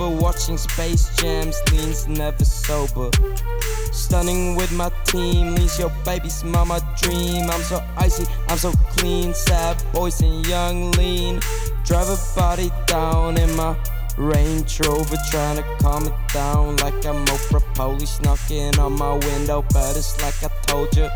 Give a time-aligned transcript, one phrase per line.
[0.00, 0.20] over.
[0.20, 3.10] Watching Space Jams, leans never sober.
[3.92, 7.48] Stunning with my team, leans your baby's mama dream.
[7.50, 9.32] I'm so icy, I'm so clean.
[9.34, 11.40] Sad boys and Yung Lean.
[11.84, 13.76] Drive a body down in my
[14.16, 17.62] Range Rover trying to calm it down like I'm Oprah.
[17.74, 21.08] Police knocking on my window, but it's like I told you.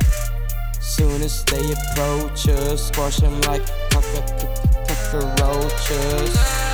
[0.80, 6.67] Soon as they approach us, squash them like cockroaches.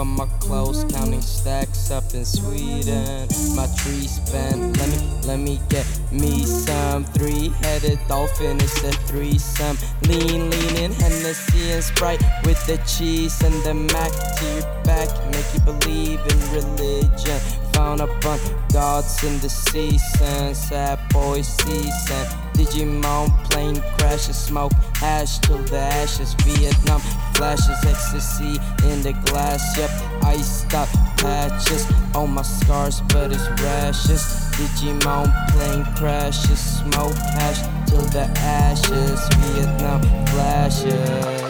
[0.00, 3.28] On my clothes, counting stacks up in Sweden.
[3.54, 7.04] My trees bent, let me, let me get me some.
[7.04, 9.76] Three-headed dolphin is a threesome.
[10.08, 15.08] Lean, leaning, Hennessy and Sprite with the cheese and the mac to your back.
[15.32, 17.69] Make you believe in religion.
[17.80, 18.38] Found upon
[18.74, 22.26] gods in the season, sad boy season.
[22.52, 26.34] Digimon plane crashes, smoke hash till the ashes.
[26.44, 27.00] Vietnam
[27.32, 29.62] flashes, ecstasy in the glass.
[29.78, 29.90] Yep,
[30.24, 34.24] iced out patches on my scars, but it's rashes.
[34.58, 39.20] Digimon plane crashes, smoke hash till the ashes.
[39.54, 41.49] Vietnam flashes.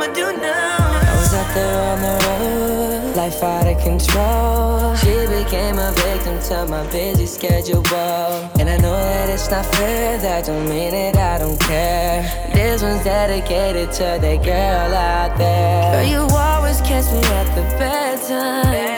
[0.00, 0.78] To do now.
[0.80, 4.96] I was out there on the road, life out of control.
[4.96, 7.84] She became a victim to my busy schedule.
[8.58, 12.22] And I know that it's not fair, that don't mean it, I don't care.
[12.54, 15.92] This one's dedicated to that girl out there.
[15.92, 18.97] Girl, you always catch me at the bedtime.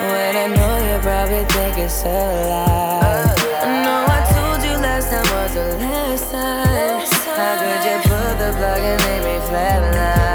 [0.00, 3.34] When I know you probably think it's a lie.
[3.60, 7.00] I know I told you last time was the last time.
[7.36, 10.29] How could you pull the plug and make me flatline?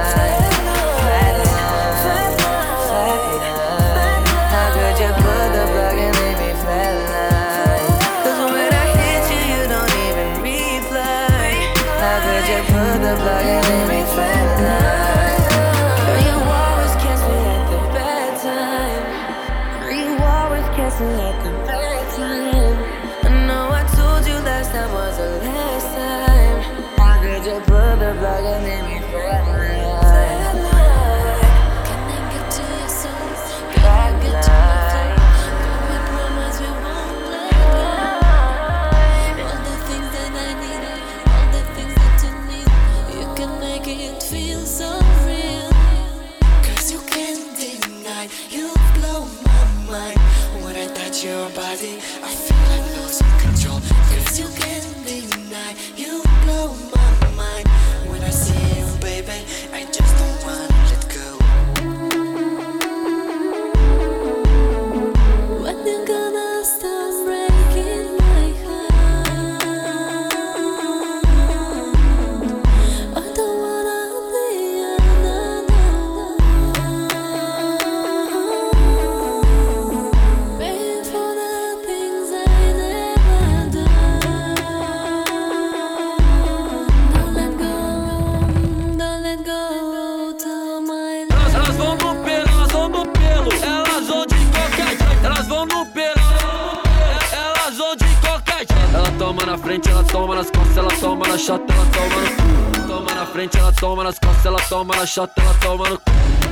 [104.75, 106.01] Toma na chata, ela toma no.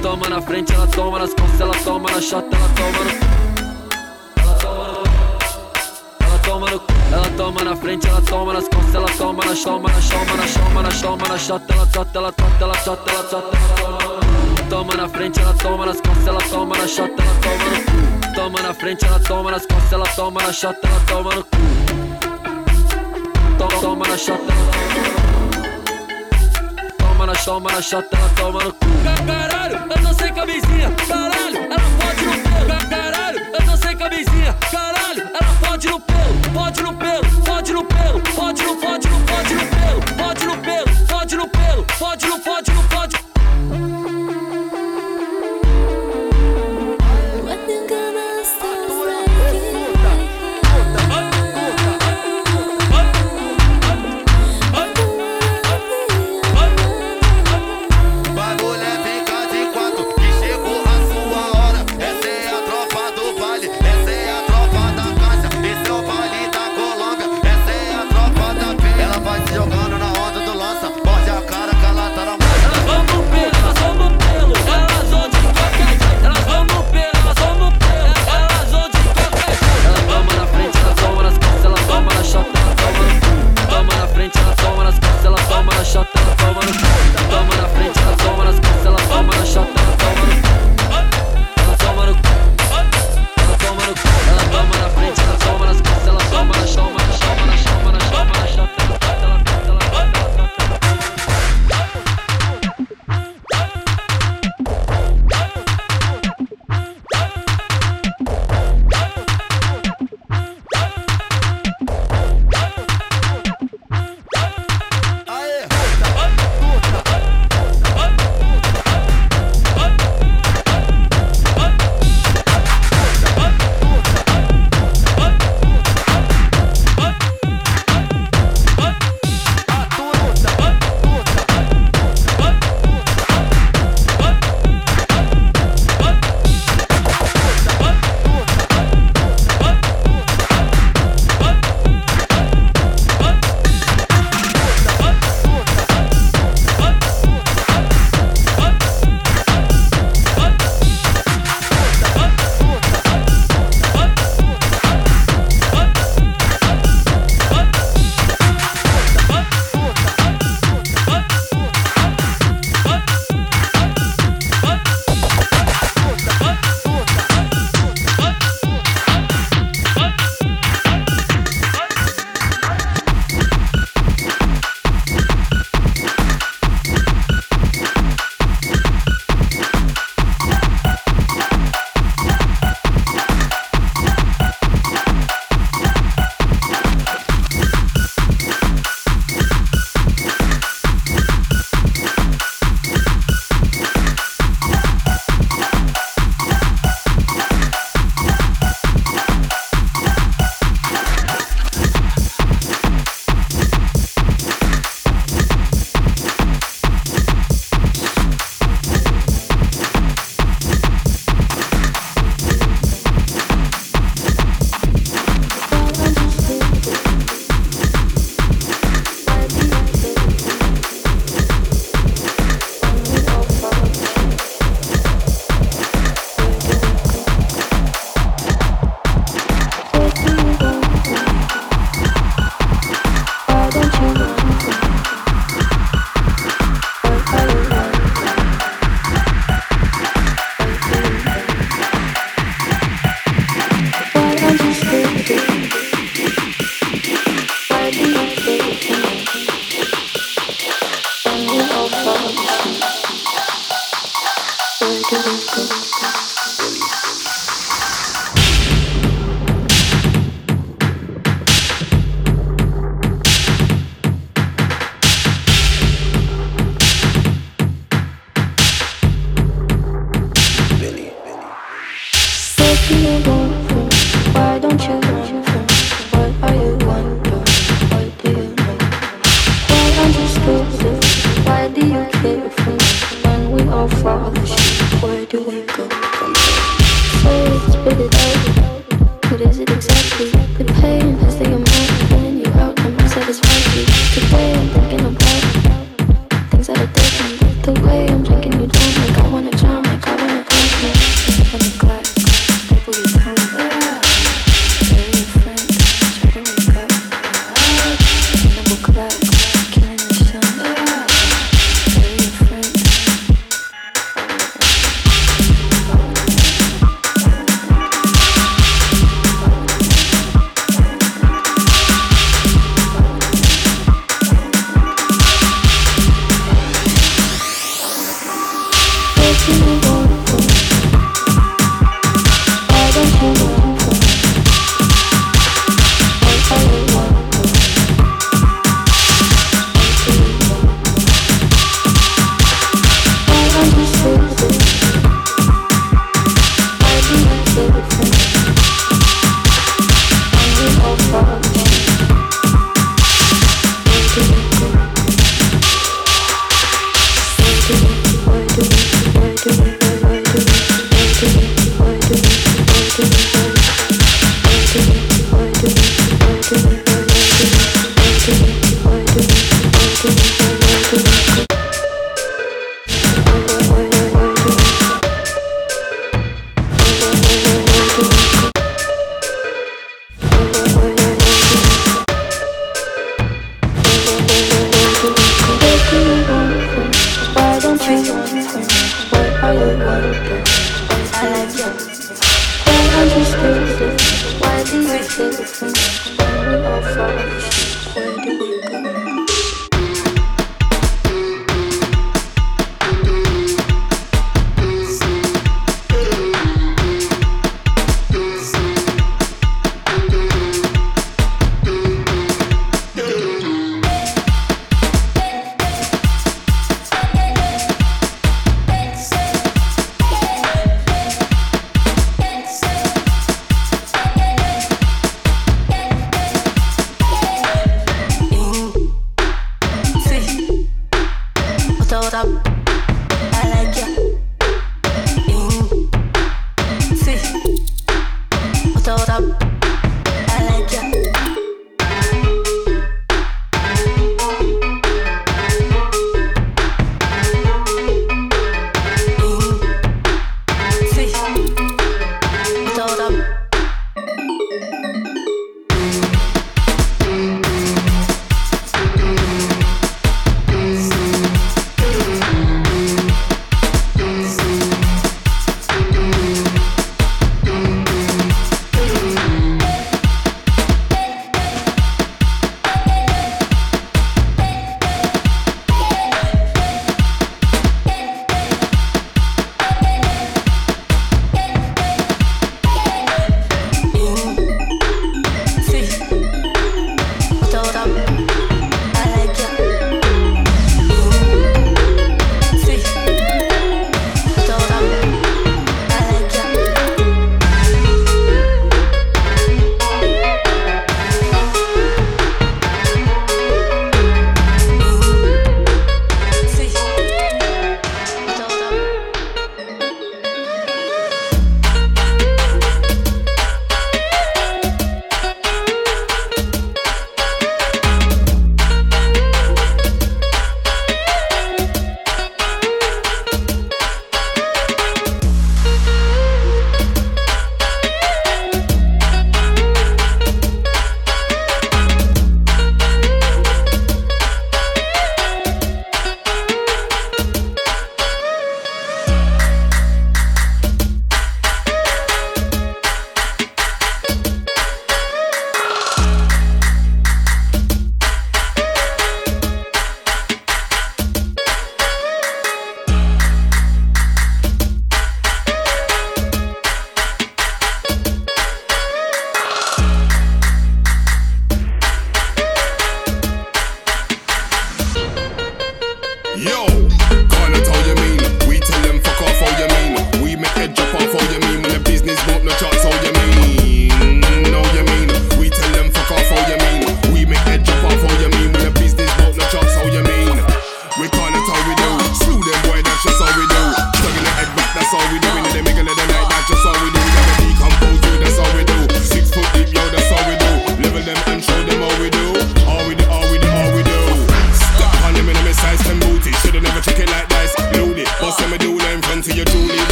[0.00, 3.10] Toma na frente, ela toma nas costas, ela toma na chata, ela toma no.
[6.20, 6.80] Ela toma no.
[7.12, 10.36] Ela toma toma na frente, ela toma nas costas, ela toma na chama, na chama,
[10.36, 14.66] na chama, na chama, na chata, ela chata, ela chata, ela chata, ela chata, ela
[14.68, 14.94] toma.
[14.94, 18.34] Na frente, ela toma nas costas, ela toma na chata, ela toma no cu.
[18.36, 21.50] Toma na frente, ela toma nas costas, ela toma na chata, ela toma no cu.
[23.58, 25.41] Toma, toma na chata, ela
[27.22, 28.86] toma na chama, na chata, ela toma no cu.
[29.26, 30.51] Caralho, eu tô sem camisinha.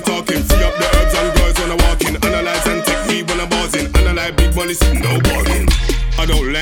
[0.00, 0.29] talk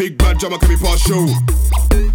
[0.00, 1.28] Big bad drama can be past show.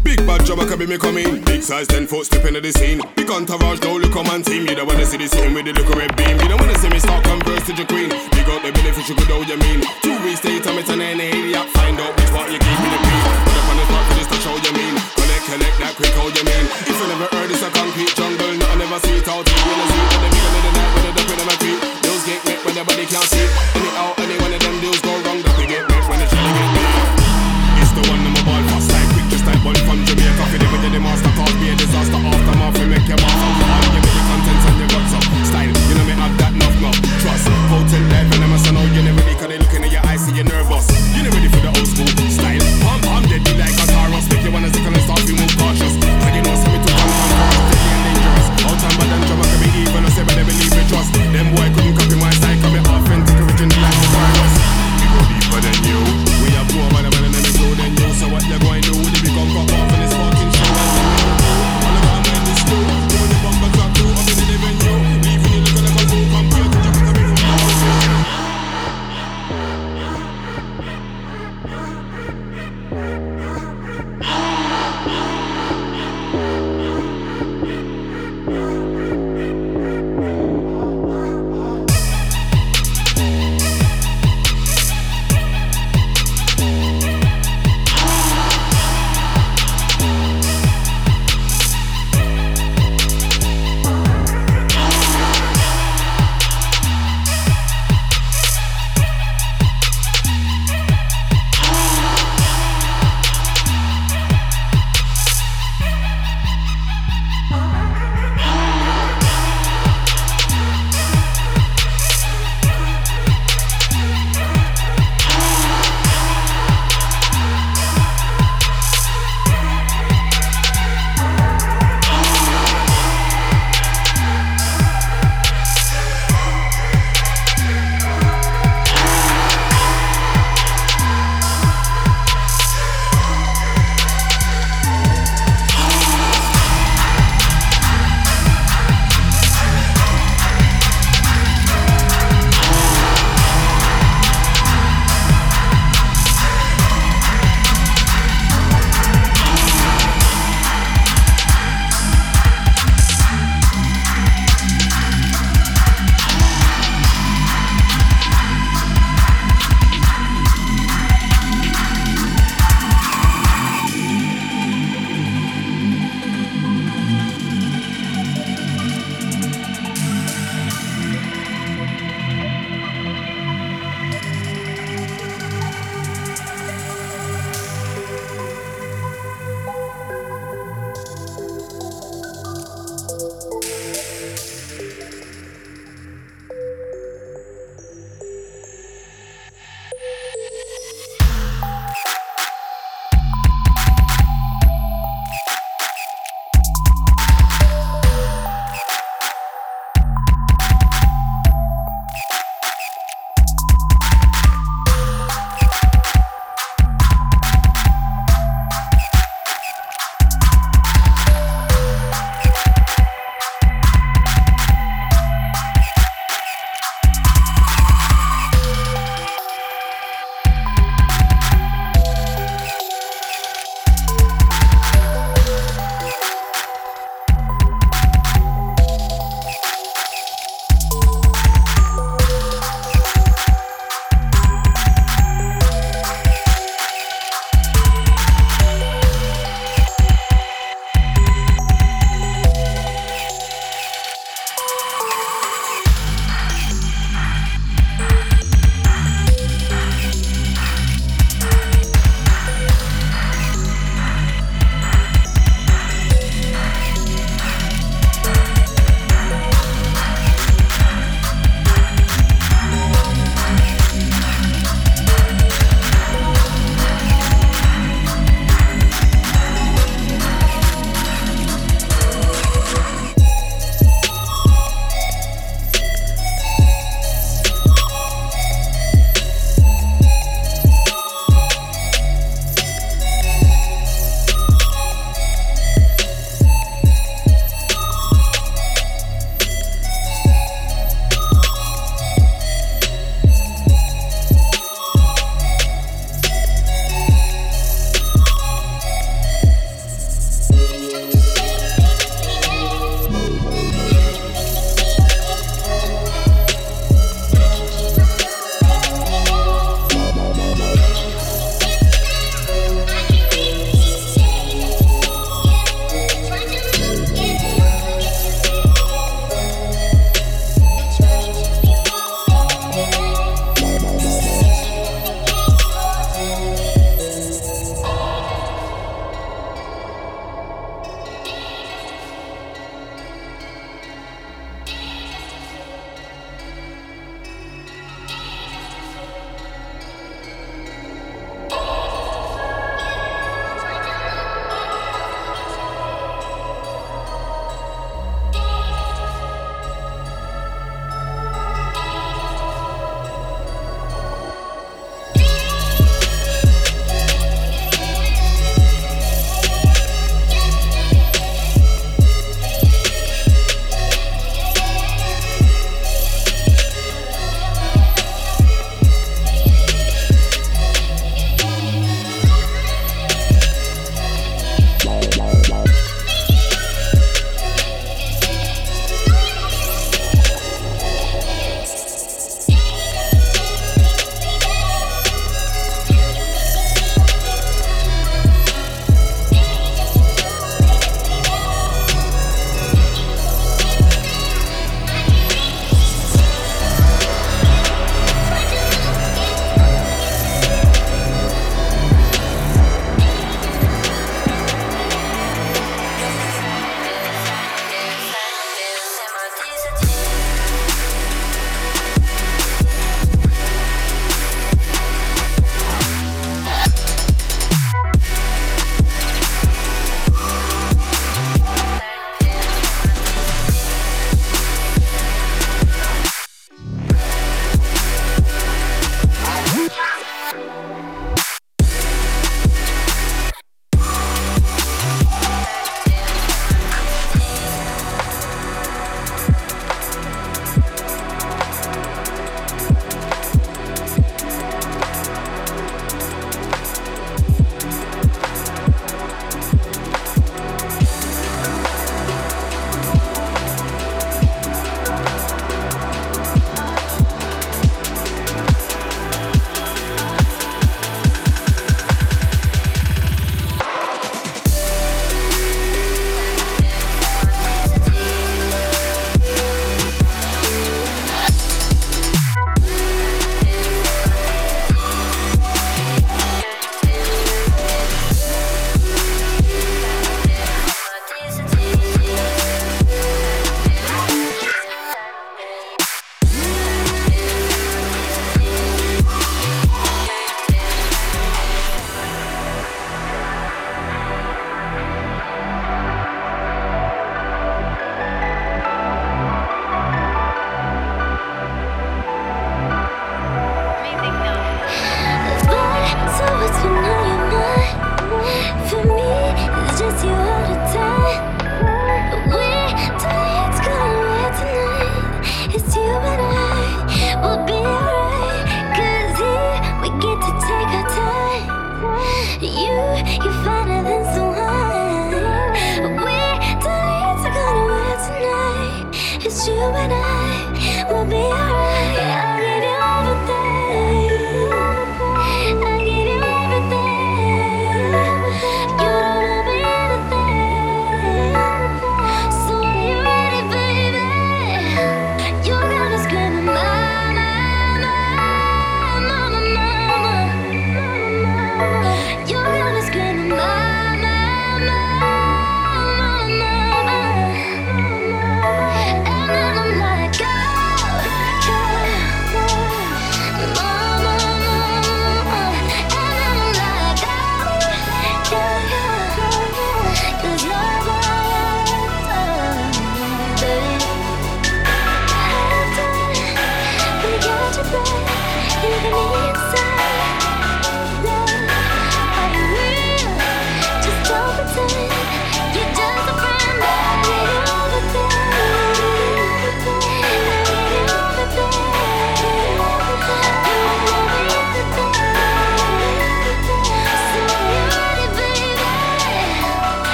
[0.00, 1.44] Big bad drama can be me coming.
[1.44, 2.96] Big size 10 foot step into the scene.
[3.12, 4.64] Big entourage, no look on team.
[4.64, 6.32] You don't wanna see this scene with the look red beam.
[6.40, 8.08] You don't wanna see me start converse to your queen.
[8.08, 9.84] Big up the beneficial good old you mean.
[10.00, 11.68] Two weeks later, it's an idiot.
[11.76, 13.24] Find out which part you keep in the beat.
[13.52, 14.94] Put up on the spot for this to show you mean.
[15.20, 16.64] Connect, connect that quick, how you mean.
[16.88, 19.60] If you never heard it's a concrete jungle, no, I never see it out here.
[19.60, 21.80] Wanna see it in the middle of the night with a duck in my feet.
[22.00, 23.44] Those get met when nobody can't see.
[23.76, 25.93] Anyhow, any one of them deals go wrong, that we get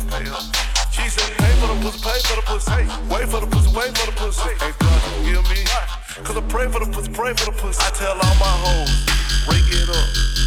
[0.00, 0.42] up, pay up.
[0.90, 2.70] She said, pay for the pussy, pay for the pussy.
[2.70, 4.50] Hey, wait for the pussy, wait for the pussy.
[4.50, 5.64] Ain't done, you hear me?
[6.24, 7.80] Cause I pray for the pussy, pray for the pussy.
[7.82, 10.39] I tell all my hoes, break it up.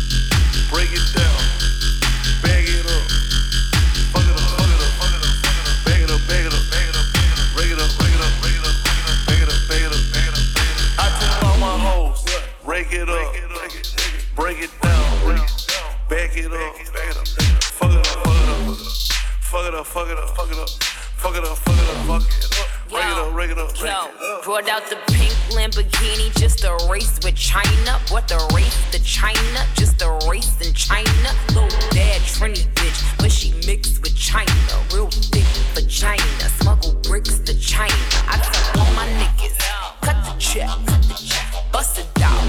[24.54, 28.00] Brought out the pink Lamborghini just to race with China.
[28.10, 29.66] What the race to China?
[29.74, 31.30] Just a race in China.
[31.56, 34.52] Low dad trendy bitch, but she mixed with China.
[34.94, 35.44] Real thick
[35.90, 37.96] china Smuggle bricks to China.
[38.28, 39.58] I tell all my niggas,
[40.02, 40.70] cut the check.
[41.72, 42.46] Bust it down,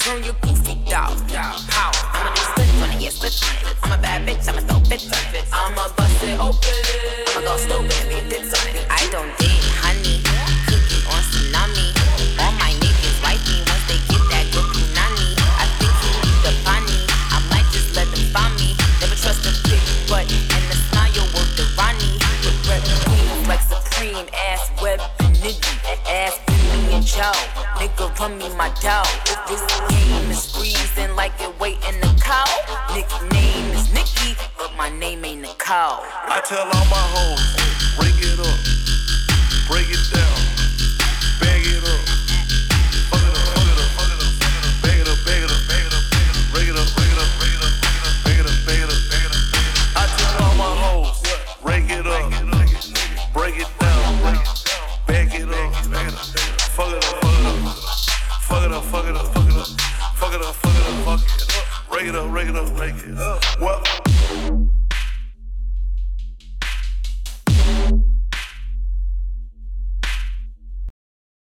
[0.00, 1.12] turn your goofy down.
[1.28, 3.36] Power, I'ma do split money, yes, split.
[3.82, 5.10] I'm a bad bitch, I'ma throw fits.
[5.52, 6.72] I'ma bust it open,
[7.36, 7.91] I'ma go stupid.